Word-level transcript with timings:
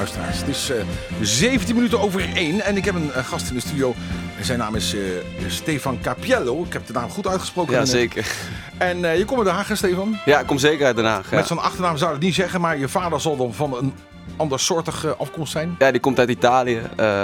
luisteraars. 0.00 0.38
Het 0.38 0.48
is 0.48 0.70
uh, 0.70 0.76
17 1.22 1.74
minuten 1.74 2.00
over 2.00 2.34
1 2.34 2.60
en 2.60 2.76
ik 2.76 2.84
heb 2.84 2.94
een, 2.94 3.10
gast 3.24 3.48
in 3.48 3.54
de 3.54 3.60
studio. 3.60 3.94
Zijn 4.40 4.58
naam 4.58 4.74
is 4.74 4.94
uh, 4.94 5.00
Stefan 5.46 6.00
Capiello. 6.02 6.64
Ik 6.64 6.72
heb 6.72 6.86
de 6.86 6.92
naam 6.92 7.10
goed 7.10 7.26
uitgesproken. 7.26 7.72
Ja, 7.72 7.84
zeker. 7.84 8.26
En 8.78 8.98
je 8.98 9.24
komt 9.24 9.38
uit 9.38 9.46
Den 9.46 9.54
Haag, 9.54 9.76
Stefan? 9.76 10.18
Ja, 10.24 10.40
ik 10.40 10.46
kom 10.46 10.58
zeker 10.58 10.86
uit 10.86 10.96
Den 10.96 11.04
Haag. 11.04 11.30
Met 11.30 11.46
zo'n 11.46 11.58
achternaam 11.58 11.96
zou 11.96 12.10
ik 12.10 12.16
het 12.16 12.24
niet 12.24 12.34
zeggen, 12.34 12.60
maar 12.60 12.78
je 12.78 12.88
vader 12.88 13.20
zal 13.20 13.36
dan 13.36 13.54
van 13.54 13.76
een 13.76 13.92
andersoortige 14.36 15.16
afkomst 15.16 15.52
zijn? 15.52 15.74
Ja, 15.78 15.90
die 15.90 16.00
komt 16.00 16.18
uit 16.18 16.28
Italië 16.28 16.80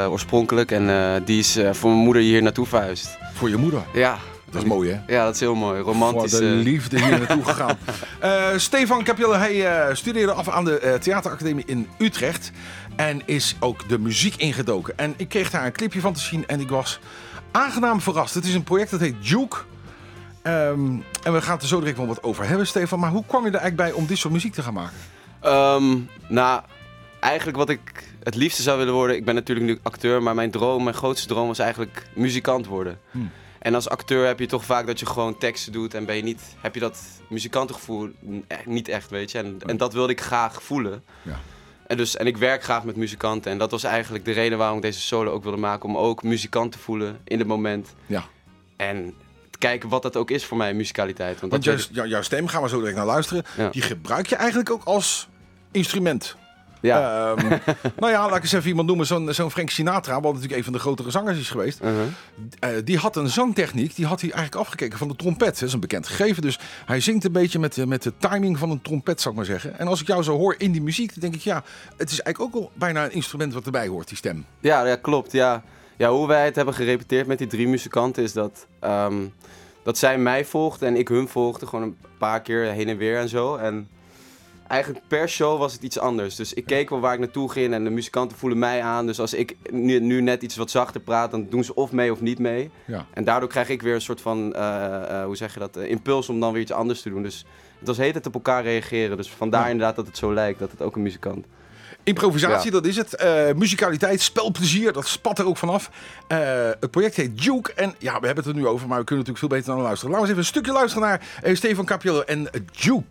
oorspronkelijk 0.08 0.70
en 0.70 1.22
die 1.24 1.38
is 1.38 1.58
voor 1.72 1.90
mijn 1.90 2.02
moeder 2.02 2.22
hier 2.22 2.42
naartoe 2.42 2.66
verhuisd. 2.66 3.18
Voor 3.34 3.48
je 3.48 3.56
moeder? 3.56 3.82
Ja, 3.92 4.18
dat 4.56 4.64
is 4.64 4.70
mooi, 4.70 4.90
hè? 4.90 5.14
Ja, 5.14 5.24
dat 5.24 5.34
is 5.34 5.40
heel 5.40 5.54
mooi. 5.54 5.80
Romantisch. 5.80 6.30
Voor 6.30 6.40
de 6.40 6.46
liefde 6.46 7.04
hier 7.04 7.18
naartoe 7.18 7.44
gegaan. 7.52 7.78
Uh, 8.24 8.46
Stefan 8.56 9.04
Capelle, 9.04 9.36
hij 9.36 9.88
uh, 9.88 9.94
studeerde 9.94 10.32
af 10.32 10.48
aan 10.48 10.64
de 10.64 10.80
uh, 10.84 10.94
Theateracademie 10.94 11.64
in 11.66 11.88
Utrecht. 11.98 12.52
En 12.96 13.22
is 13.24 13.56
ook 13.60 13.88
de 13.88 13.98
muziek 13.98 14.36
ingedoken. 14.36 14.98
En 14.98 15.14
ik 15.16 15.28
kreeg 15.28 15.50
daar 15.50 15.66
een 15.66 15.72
clipje 15.72 16.00
van 16.00 16.12
te 16.12 16.20
zien 16.20 16.46
en 16.46 16.60
ik 16.60 16.68
was 16.68 17.00
aangenaam 17.50 18.00
verrast. 18.00 18.34
Het 18.34 18.44
is 18.44 18.54
een 18.54 18.64
project 18.64 18.90
dat 18.90 19.00
heet 19.00 19.28
Juke. 19.28 19.56
Um, 20.42 21.04
en 21.22 21.32
we 21.32 21.42
gaan 21.42 21.54
het 21.54 21.62
er 21.62 21.68
zo 21.68 21.78
direct 21.78 21.96
wel 21.96 22.06
wat 22.06 22.22
over 22.22 22.48
hebben, 22.48 22.66
Stefan. 22.66 22.98
Maar 22.98 23.10
hoe 23.10 23.24
kwam 23.26 23.42
je 23.42 23.50
er 23.50 23.58
eigenlijk 23.58 23.90
bij 23.90 24.00
om 24.00 24.06
dit 24.06 24.18
soort 24.18 24.32
muziek 24.32 24.52
te 24.52 24.62
gaan 24.62 24.74
maken? 24.74 24.96
Um, 25.44 26.08
nou, 26.28 26.62
eigenlijk 27.20 27.56
wat 27.56 27.68
ik 27.68 27.80
het 28.22 28.34
liefste 28.34 28.62
zou 28.62 28.78
willen 28.78 28.94
worden... 28.94 29.16
Ik 29.16 29.24
ben 29.24 29.34
natuurlijk 29.34 29.66
nu 29.66 29.78
acteur, 29.82 30.22
maar 30.22 30.34
mijn 30.34 30.50
droom, 30.50 30.82
mijn 30.82 30.96
grootste 30.96 31.28
droom 31.28 31.46
was 31.46 31.58
eigenlijk 31.58 32.06
muzikant 32.14 32.66
worden. 32.66 32.98
Hmm. 33.10 33.30
En 33.66 33.74
als 33.74 33.88
acteur 33.88 34.26
heb 34.26 34.38
je 34.38 34.46
toch 34.46 34.64
vaak 34.64 34.86
dat 34.86 35.00
je 35.00 35.06
gewoon 35.06 35.38
teksten 35.38 35.72
doet 35.72 35.94
en 35.94 36.04
ben 36.04 36.16
je 36.16 36.22
niet, 36.22 36.42
heb 36.60 36.74
je 36.74 36.80
dat 36.80 36.98
muzikantengevoel 37.28 38.10
niet 38.64 38.88
echt, 38.88 39.10
weet 39.10 39.30
je. 39.30 39.38
En, 39.38 39.58
en 39.66 39.76
dat 39.76 39.92
wilde 39.92 40.12
ik 40.12 40.20
graag 40.20 40.62
voelen. 40.62 41.04
Ja. 41.22 41.40
En, 41.86 41.96
dus, 41.96 42.16
en 42.16 42.26
ik 42.26 42.36
werk 42.36 42.62
graag 42.62 42.84
met 42.84 42.96
muzikanten. 42.96 43.52
En 43.52 43.58
dat 43.58 43.70
was 43.70 43.84
eigenlijk 43.84 44.24
de 44.24 44.32
reden 44.32 44.58
waarom 44.58 44.76
ik 44.76 44.82
deze 44.82 45.00
solo 45.00 45.32
ook 45.32 45.42
wilde 45.42 45.58
maken. 45.58 45.88
Om 45.88 45.96
ook 45.96 46.22
muzikant 46.22 46.72
te 46.72 46.78
voelen 46.78 47.20
in 47.24 47.38
het 47.38 47.48
moment. 47.48 47.94
Ja. 48.06 48.24
En 48.76 49.14
te 49.50 49.58
kijken 49.58 49.88
wat 49.88 50.02
dat 50.02 50.16
ook 50.16 50.30
is 50.30 50.44
voor 50.44 50.56
mij, 50.56 50.74
muzikaliteit. 50.74 51.40
Want, 51.40 51.64
Want 51.64 51.90
jouw 51.92 52.22
stem, 52.22 52.46
gaan 52.46 52.62
we 52.62 52.68
zo 52.68 52.78
direct 52.78 52.96
naar 52.96 53.06
luisteren. 53.06 53.44
Die 53.70 53.82
gebruik 53.82 54.26
je 54.26 54.36
eigenlijk 54.36 54.70
ook 54.70 54.84
als 54.84 55.28
instrument. 55.70 56.36
Ja. 56.80 57.30
Um, 57.30 57.48
nou 58.00 58.12
ja, 58.12 58.26
laat 58.26 58.36
ik 58.36 58.42
eens 58.42 58.52
even 58.52 58.68
iemand 58.68 58.86
noemen. 58.86 59.06
Zo'n 59.06 59.34
zo'n 59.34 59.50
Frank 59.50 59.70
Sinatra, 59.70 60.20
wat 60.20 60.32
natuurlijk 60.32 60.58
een 60.58 60.64
van 60.64 60.72
de 60.72 60.78
grotere 60.78 61.10
zangers 61.10 61.38
is 61.38 61.50
geweest. 61.50 61.80
Uh 61.82 61.88
-huh. 61.88 62.74
uh, 62.74 62.80
die 62.84 62.98
had 62.98 63.16
een 63.16 63.28
zangtechniek, 63.28 63.96
die 63.96 64.06
had 64.06 64.20
hij 64.20 64.30
eigenlijk 64.30 64.64
afgekeken 64.64 64.98
van 64.98 65.08
de 65.08 65.16
trompet. 65.16 65.58
Dat 65.58 65.68
is 65.68 65.72
een 65.72 65.80
bekend 65.80 66.06
gegeven. 66.06 66.42
Dus 66.42 66.58
hij 66.86 67.00
zingt 67.00 67.24
een 67.24 67.32
beetje 67.32 67.58
met, 67.58 67.86
met 67.86 68.02
de 68.02 68.12
timing 68.18 68.58
van 68.58 68.70
een 68.70 68.82
trompet, 68.82 69.20
zou 69.20 69.34
ik 69.34 69.40
maar 69.40 69.50
zeggen. 69.50 69.78
En 69.78 69.86
als 69.86 70.00
ik 70.00 70.06
jou 70.06 70.22
zo 70.22 70.36
hoor 70.36 70.54
in 70.58 70.72
die 70.72 70.82
muziek, 70.82 71.10
dan 71.12 71.20
denk 71.20 71.34
ik, 71.34 71.40
ja, 71.40 71.62
het 71.96 72.10
is 72.10 72.20
eigenlijk 72.20 72.56
ook 72.56 72.62
al 72.62 72.70
bijna 72.74 73.04
een 73.04 73.12
instrument 73.12 73.52
wat 73.52 73.64
erbij 73.64 73.86
hoort, 73.86 74.08
die 74.08 74.16
stem. 74.16 74.46
Ja, 74.60 74.86
ja 74.86 74.96
klopt. 74.96 75.32
Ja. 75.32 75.62
Ja, 75.96 76.10
hoe 76.10 76.26
wij 76.26 76.44
het 76.44 76.56
hebben 76.56 76.74
gerepeteerd 76.74 77.26
met 77.26 77.38
die 77.38 77.46
drie 77.46 77.68
muzikanten 77.68 78.22
is 78.22 78.32
dat, 78.32 78.66
um, 78.84 79.32
dat 79.82 79.98
zij 79.98 80.18
mij 80.18 80.44
volgden 80.44 80.88
en 80.88 80.96
ik 80.96 81.08
hun 81.08 81.28
volgde. 81.28 81.66
Gewoon 81.66 81.84
een 81.84 81.96
paar 82.18 82.42
keer 82.42 82.64
heen 82.64 82.88
en 82.88 82.96
weer 82.96 83.18
en 83.18 83.28
zo. 83.28 83.56
En 83.56 83.88
eigenlijk 84.68 85.04
per 85.08 85.28
show 85.28 85.58
was 85.58 85.72
het 85.72 85.82
iets 85.82 85.98
anders. 85.98 86.36
Dus 86.36 86.54
ik 86.54 86.66
keek 86.66 86.90
wel 86.90 87.00
waar 87.00 87.14
ik 87.14 87.18
naartoe 87.18 87.50
ging 87.50 87.74
en 87.74 87.84
de 87.84 87.90
muzikanten 87.90 88.38
voelen 88.38 88.58
mij 88.58 88.82
aan. 88.82 89.06
Dus 89.06 89.20
als 89.20 89.34
ik 89.34 89.56
nu, 89.70 90.00
nu 90.00 90.20
net 90.20 90.42
iets 90.42 90.56
wat 90.56 90.70
zachter 90.70 91.00
praat, 91.00 91.30
dan 91.30 91.46
doen 91.50 91.64
ze 91.64 91.74
of 91.74 91.92
mee 91.92 92.12
of 92.12 92.20
niet 92.20 92.38
mee. 92.38 92.70
Ja. 92.84 93.06
En 93.12 93.24
daardoor 93.24 93.48
krijg 93.48 93.68
ik 93.68 93.82
weer 93.82 93.94
een 93.94 94.00
soort 94.00 94.20
van, 94.20 94.52
uh, 94.56 94.62
uh, 95.10 95.24
hoe 95.24 95.36
zeg 95.36 95.54
je 95.54 95.60
dat, 95.60 95.76
uh, 95.76 95.90
impuls 95.90 96.28
om 96.28 96.40
dan 96.40 96.52
weer 96.52 96.62
iets 96.62 96.72
anders 96.72 97.02
te 97.02 97.10
doen. 97.10 97.22
Dus 97.22 97.44
het 97.78 97.88
was 97.88 97.96
heet 97.96 98.14
het 98.14 98.26
op 98.26 98.34
elkaar 98.34 98.62
reageren. 98.62 99.16
Dus 99.16 99.30
vandaar 99.30 99.64
ja. 99.64 99.70
inderdaad 99.70 99.96
dat 99.96 100.06
het 100.06 100.16
zo 100.16 100.34
lijkt, 100.34 100.58
dat 100.58 100.70
het 100.70 100.82
ook 100.82 100.96
een 100.96 101.02
muzikant 101.02 101.46
Improvisatie, 102.06 102.72
ja. 102.72 102.80
dat 102.80 102.86
is 102.86 102.96
het. 102.96 103.24
Uh, 103.24 103.58
muzikaliteit, 103.58 104.20
spelplezier, 104.20 104.92
dat 104.92 105.06
spat 105.06 105.38
er 105.38 105.46
ook 105.46 105.56
vanaf. 105.56 105.90
Uh, 106.28 106.38
het 106.80 106.90
project 106.90 107.16
heet 107.16 107.42
Duke. 107.42 107.72
En 107.74 107.94
ja, 107.98 108.20
we 108.20 108.26
hebben 108.26 108.44
het 108.44 108.54
er 108.54 108.60
nu 108.60 108.66
over, 108.66 108.88
maar 108.88 108.98
we 108.98 109.04
kunnen 109.04 109.24
natuurlijk 109.26 109.38
veel 109.38 109.58
beter 109.58 109.74
naar 109.74 109.82
luisteren. 109.82 110.14
Laten 110.14 110.26
we 110.26 110.34
eens 110.34 110.46
even 110.46 110.58
een 110.58 110.62
stukje 110.62 110.72
luisteren 110.72 111.08
naar 111.08 111.50
uh, 111.50 111.56
Stefan 111.56 111.84
Capiello 111.84 112.20
en 112.20 112.48
Duke. 112.82 113.04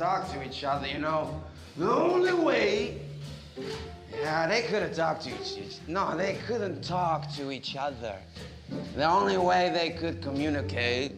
Talk 0.00 0.32
to 0.32 0.42
each 0.42 0.64
other, 0.64 0.86
you 0.86 0.98
know. 0.98 1.28
The 1.76 1.90
only 1.90 2.32
way, 2.32 3.02
yeah, 4.18 4.48
they 4.48 4.62
couldn't 4.62 4.94
talk 4.94 5.20
to 5.20 5.28
each 5.28 5.58
other. 5.58 5.64
No, 5.88 6.16
they 6.16 6.38
couldn't 6.46 6.82
talk 6.82 7.30
to 7.36 7.50
each 7.50 7.76
other. 7.76 8.16
The 8.96 9.04
only 9.04 9.36
way 9.36 9.70
they 9.72 9.90
could 9.90 10.22
communicate 10.22 11.12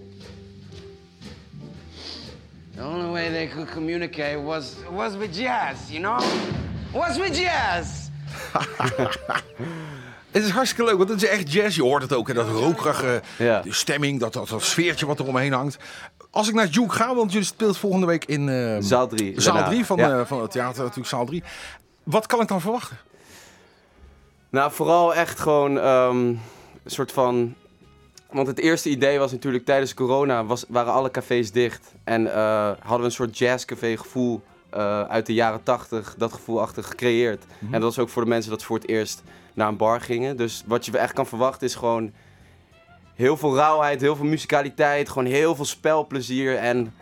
The 2.74 2.82
only 2.82 3.10
way 3.10 3.28
they 3.30 3.46
could 3.48 3.68
communicate 3.68 4.40
was, 4.40 4.76
was 4.90 5.14
with 5.16 5.32
jazz, 5.34 5.92
you 5.92 6.00
know? 6.00 6.18
Was 6.92 7.18
with 7.18 7.34
jazz. 7.34 8.10
Het 10.32 10.42
is 10.42 10.50
hartstikke 10.50 10.84
leuk, 10.84 10.96
want 10.96 11.08
het 11.08 11.22
is 11.22 11.28
echt 11.28 11.52
jazz. 11.52 11.76
Je 11.76 11.82
hoort 11.82 12.02
het 12.02 12.12
ook, 12.12 12.28
in 12.28 12.34
dat 12.34 12.48
rokerige 12.48 13.22
ja. 13.38 13.62
stemming, 13.68 14.20
dat, 14.20 14.32
dat, 14.32 14.48
dat 14.48 14.62
sfeertje 14.62 15.06
wat 15.06 15.18
er 15.18 15.26
omheen 15.26 15.52
hangt. 15.52 15.76
Als 16.32 16.48
ik 16.48 16.54
naar 16.54 16.70
Duke 16.70 16.94
ga, 16.94 17.14
want 17.14 17.32
jullie 17.32 17.46
speelt 17.46 17.76
volgende 17.76 18.06
week 18.06 18.24
in... 18.24 18.48
Uh, 18.48 18.76
zaal 18.80 19.08
3. 19.08 19.40
Zaal 19.40 19.64
3 19.64 19.86
van, 19.86 19.96
ja. 19.96 20.18
uh, 20.18 20.24
van 20.24 20.42
het 20.42 20.50
theater, 20.50 20.78
natuurlijk 20.78 21.08
zaal 21.08 21.24
3. 21.24 21.42
Wat 22.02 22.26
kan 22.26 22.40
ik 22.40 22.48
dan 22.48 22.60
verwachten? 22.60 22.98
Nou, 24.50 24.72
vooral 24.72 25.14
echt 25.14 25.40
gewoon 25.40 25.76
um, 25.76 26.28
een 26.84 26.90
soort 26.90 27.12
van 27.12 27.54
want 28.30 28.46
het 28.46 28.58
eerste 28.58 28.88
idee 28.88 29.18
was 29.18 29.32
natuurlijk 29.32 29.64
tijdens 29.64 29.94
corona 29.94 30.44
was, 30.44 30.64
waren 30.68 30.92
alle 30.92 31.10
cafés 31.10 31.52
dicht. 31.52 31.94
En 32.04 32.22
uh, 32.22 32.70
hadden 32.78 32.98
we 32.98 33.04
een 33.04 33.10
soort 33.10 33.38
jazzcafé 33.38 33.96
gevoel 33.96 34.42
uh, 34.74 35.02
uit 35.02 35.26
de 35.26 35.34
jaren 35.34 35.62
tachtig, 35.62 36.14
dat 36.18 36.32
gevoel 36.32 36.60
achter 36.60 36.84
gecreëerd. 36.84 37.44
Mm 37.44 37.50
-hmm. 37.58 37.74
En 37.74 37.80
dat 37.80 37.94
was 37.94 37.98
ook 37.98 38.08
voor 38.08 38.22
de 38.22 38.28
mensen 38.28 38.50
dat 38.50 38.62
voor 38.62 38.76
het 38.78 38.88
eerst 38.88 39.22
naar 39.54 39.68
een 39.68 39.76
bar 39.76 40.00
gingen. 40.00 40.36
Dus 40.36 40.62
wat 40.66 40.86
je 40.86 40.98
echt 40.98 41.12
kan 41.12 41.26
verwachten 41.26 41.66
is 41.66 41.74
gewoon 41.74 42.12
heel 43.14 43.36
veel 43.36 43.56
rauwheid, 43.56 44.00
heel 44.00 44.16
veel 44.16 44.26
musicaliteit, 44.26 45.08
gewoon 45.08 45.24
heel 45.24 45.54
veel 45.54 45.64
spelplezier 45.64 46.56
en 46.56 46.94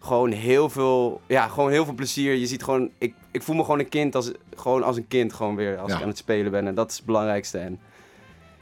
gewoon 0.00 0.30
heel 0.30 0.68
veel, 0.68 1.20
ja, 1.26 1.48
gewoon 1.48 1.70
heel 1.70 1.84
veel 1.84 1.94
plezier. 1.94 2.34
Je 2.34 2.46
ziet 2.46 2.62
gewoon, 2.62 2.90
ik, 2.98 3.14
ik 3.30 3.42
voel 3.42 3.56
me 3.56 3.64
gewoon 3.64 3.78
een 3.78 3.88
kind 3.88 4.14
als, 4.14 4.32
gewoon 4.56 4.82
als 4.82 4.96
een 4.96 5.08
kind 5.08 5.32
gewoon 5.32 5.56
weer 5.56 5.78
als 5.78 5.90
ja. 5.90 5.96
ik 5.96 6.02
aan 6.02 6.08
het 6.08 6.18
spelen 6.18 6.50
ben. 6.50 6.66
En 6.66 6.74
dat 6.74 6.90
is 6.90 6.96
het 6.96 7.06
belangrijkste. 7.06 7.58
En 7.58 7.80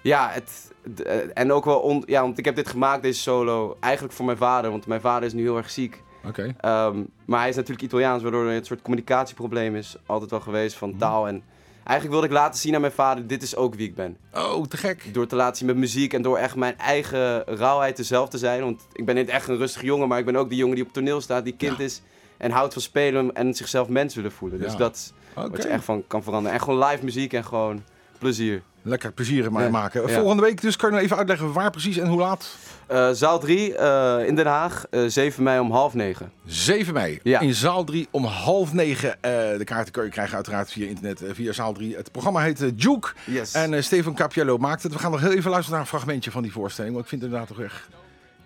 ja, 0.03 0.31
het, 0.31 0.73
eh, 1.05 1.15
en 1.35 1.53
ook 1.53 1.65
wel, 1.65 1.79
on, 1.79 2.03
ja, 2.07 2.21
want 2.21 2.39
ik 2.39 2.45
heb 2.45 2.57
dit 2.57 2.69
gemaakt, 2.69 3.03
deze 3.03 3.21
solo, 3.21 3.77
eigenlijk 3.81 4.15
voor 4.15 4.25
mijn 4.25 4.37
vader, 4.37 4.71
want 4.71 4.87
mijn 4.87 5.01
vader 5.01 5.27
is 5.27 5.33
nu 5.33 5.43
heel 5.43 5.57
erg 5.57 5.71
ziek. 5.71 6.03
Oké. 6.27 6.55
Okay. 6.59 6.87
Um, 6.87 7.09
maar 7.25 7.41
hij 7.41 7.49
is 7.49 7.57
natuurlijk 7.57 7.85
Italiaans, 7.85 8.23
waardoor 8.23 8.47
er 8.47 8.57
een 8.57 8.65
soort 8.65 8.83
communicatieprobleem 8.83 9.77
is 9.77 9.97
altijd 10.07 10.31
wel 10.31 10.41
geweest 10.41 10.77
van 10.77 10.91
mm. 10.91 10.99
taal. 10.99 11.29
En 11.29 11.43
eigenlijk 11.87 12.21
wilde 12.21 12.27
ik 12.27 12.43
laten 12.43 12.61
zien 12.61 12.75
aan 12.75 12.81
mijn 12.81 12.93
vader, 12.93 13.27
dit 13.27 13.43
is 13.43 13.57
ook 13.57 13.75
wie 13.75 13.89
ik 13.89 13.95
ben. 13.95 14.17
Oh, 14.35 14.65
te 14.65 14.77
gek. 14.77 15.15
Door 15.15 15.27
te 15.27 15.37
laten 15.37 15.57
zien 15.57 15.67
met 15.67 15.77
muziek 15.77 16.13
en 16.13 16.23
door 16.23 16.39
echt 16.39 16.57
mijn 16.57 16.79
eigen 16.79 17.45
rauwheid 17.45 17.99
zelf 18.03 18.29
te 18.29 18.39
zijn. 18.39 18.61
Want 18.61 18.87
ik 18.93 19.05
ben 19.05 19.15
niet 19.15 19.29
echt 19.29 19.49
een 19.49 19.57
rustige 19.57 19.85
jongen, 19.85 20.09
maar 20.09 20.19
ik 20.19 20.25
ben 20.25 20.37
ook 20.37 20.49
die 20.49 20.59
jongen 20.59 20.75
die 20.75 20.85
op 20.85 20.93
toneel 20.93 21.21
staat, 21.21 21.45
die 21.45 21.57
kind 21.57 21.79
ja. 21.79 21.85
is 21.85 22.03
en 22.37 22.51
houdt 22.51 22.73
van 22.73 22.83
spelen 22.83 23.35
en 23.35 23.55
zichzelf 23.55 23.89
mens 23.89 24.15
willen 24.15 24.33
voelen. 24.33 24.59
Dus 24.61 24.73
ja. 24.73 24.79
dat 24.79 24.95
is 24.95 25.13
okay. 25.35 25.49
wat 25.49 25.63
je 25.63 25.69
echt 25.69 25.85
van 25.85 26.05
kan 26.07 26.23
veranderen. 26.23 26.59
En 26.59 26.65
gewoon 26.65 26.85
live 26.85 27.05
muziek 27.05 27.33
en 27.33 27.45
gewoon 27.45 27.83
plezier. 28.19 28.63
Lekker 28.89 29.13
plezier 29.13 29.53
maar 29.53 29.71
maken. 29.71 30.11
Volgende 30.11 30.43
week 30.43 30.61
dus 30.61 30.77
kan 30.77 30.89
je 30.89 30.95
nog 30.95 31.05
even 31.05 31.17
uitleggen 31.17 31.53
waar 31.53 31.71
precies 31.71 31.97
en 31.97 32.09
hoe 32.09 32.19
laat? 32.19 32.57
Uh, 32.93 33.11
zaal 33.11 33.39
3 33.39 33.73
uh, 33.73 34.27
in 34.27 34.35
Den 34.35 34.47
Haag, 34.47 34.85
uh, 34.91 35.09
7 35.09 35.43
mei 35.43 35.61
om 35.61 35.71
half 35.71 35.95
9. 35.95 36.33
7 36.45 36.95
mei 36.95 37.21
ja. 37.23 37.41
in 37.41 37.55
zaal 37.55 37.85
3 37.85 38.09
om 38.11 38.25
half 38.25 38.73
9. 38.73 39.19
de 39.21 39.65
kaarten 39.65 39.93
kun 39.93 40.05
je 40.05 40.11
krijgen 40.11 40.35
uiteraard 40.35 40.73
via 40.73 40.87
internet, 40.87 41.23
via 41.33 41.53
zaal 41.53 41.73
3. 41.73 41.97
Het 41.97 42.13
programma 42.13 42.41
heet 42.41 42.73
Juke 42.77 43.09
yes. 43.25 43.53
en 43.53 43.85
Stefan 43.85 44.15
Capiello 44.15 44.59
maakt 44.59 44.83
het. 44.83 44.93
We 44.93 44.99
gaan 44.99 45.11
nog 45.11 45.21
heel 45.21 45.33
even 45.33 45.51
luisteren 45.51 45.73
naar 45.79 45.81
een 45.81 45.99
fragmentje 45.99 46.31
van 46.31 46.43
die 46.43 46.53
voorstelling, 46.53 46.95
want 46.95 47.05
ik 47.05 47.11
vind 47.11 47.23
het 47.23 47.31
inderdaad 47.31 47.57
toch 47.57 47.67
echt 47.67 47.89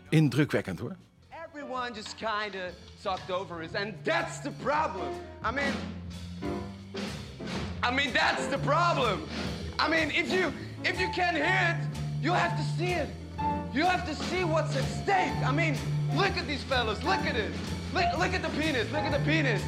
indrukwekkend 0.09 0.79
hoor. 0.79 0.97
Everyone 1.49 1.91
just 1.95 2.15
kind 2.15 2.55
of 2.55 2.73
talked 3.03 3.31
over 3.31 3.63
us 3.63 3.75
and 3.75 3.93
that's 4.05 4.41
the 4.43 4.51
problem. 4.63 5.09
I 5.45 5.53
mean, 5.55 5.73
I 7.83 7.95
mean 7.95 8.13
that's 8.13 8.49
the 8.51 8.59
problem. 8.59 9.19
I 9.85 9.89
mean, 9.89 10.11
if 10.11 10.33
you 10.33 10.53
if 10.83 11.01
you 11.01 11.09
can't 11.15 11.37
hear 11.37 11.71
it, 11.71 11.77
you 12.23 12.33
have 12.33 12.57
to 12.57 12.65
see 12.77 12.93
it. 12.93 13.09
You 13.73 13.85
have 13.87 14.05
to 14.07 14.15
see 14.25 14.45
what's 14.45 14.77
at 14.77 14.85
stake. 15.03 15.33
I 15.51 15.53
mean, 15.53 15.77
look 16.15 16.37
at 16.37 16.47
these 16.47 16.65
fellas. 16.69 16.99
Look 17.03 17.25
at 17.31 17.37
it. 17.37 17.53
Look, 17.95 18.05
look 18.19 18.35
at 18.35 18.43
the 18.43 18.51
penis. 18.61 18.87
Look 18.93 19.05
at 19.05 19.13
the 19.13 19.25
penis. 19.31 19.61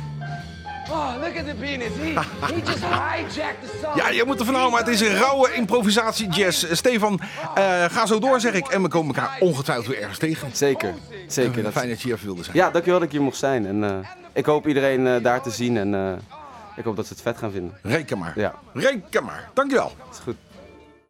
Oh, 0.90 1.16
look 1.24 1.36
at 1.36 1.46
the 1.46 1.54
penis. 1.54 1.92
He, 1.96 2.10
he 2.54 2.60
just 2.60 2.84
hijacked 2.84 3.62
the 3.62 3.78
song. 3.82 3.96
Ja, 3.96 4.08
je 4.08 4.24
moet 4.26 4.38
er 4.38 4.44
van 4.44 4.54
houden, 4.54 4.72
maar 4.72 4.84
het 4.88 4.94
is 4.94 5.00
een 5.00 5.16
rauwe 5.16 5.52
improvisatie 5.52 6.28
jazz. 6.28 6.66
Stefan, 6.72 7.20
uh, 7.58 7.84
ga 7.84 8.06
zo 8.06 8.18
door, 8.18 8.40
zeg 8.40 8.52
ik. 8.52 8.66
En 8.68 8.82
we 8.82 8.88
komen 8.88 9.14
elkaar 9.14 9.36
ongetwijfeld 9.40 9.86
weer 9.86 10.00
ergens 10.00 10.18
tegen. 10.18 10.48
Zeker, 10.52 10.94
zeker. 11.26 11.64
Uh, 11.64 11.70
fijn 11.70 11.88
dat 11.88 12.00
je 12.00 12.08
hier 12.08 12.18
wilde 12.22 12.42
zijn. 12.42 12.56
Ja, 12.56 12.70
dankjewel 12.70 12.98
dat 12.98 13.08
ik 13.08 13.14
hier 13.14 13.22
mocht 13.22 13.36
zijn. 13.36 13.66
En 13.66 13.82
uh, 13.82 13.90
ik 14.32 14.46
hoop 14.46 14.66
iedereen 14.66 15.06
uh, 15.06 15.22
daar 15.22 15.42
te 15.42 15.50
zien. 15.50 15.76
En 15.76 16.20
ik 16.76 16.84
hoop 16.84 16.96
dat 16.96 17.06
ze 17.06 17.12
het 17.12 17.22
vet 17.22 17.38
gaan 17.38 17.50
vinden. 17.50 17.78
Reken 17.82 18.18
maar. 18.18 18.38
Ja. 18.38 18.54
Reken 18.72 19.24
maar. 19.24 19.50
Dankjewel. 19.54 19.92
Is 20.10 20.18
goed. 20.18 20.36